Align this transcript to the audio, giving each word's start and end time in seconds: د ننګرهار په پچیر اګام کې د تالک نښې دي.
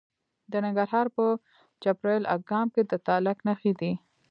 د 0.51 0.53
ننګرهار 0.65 1.07
په 1.15 1.25
پچیر 1.81 2.21
اګام 2.35 2.67
کې 2.73 2.81
د 2.89 2.91
تالک 3.07 3.37
نښې 3.47 3.73
دي. 3.79 3.91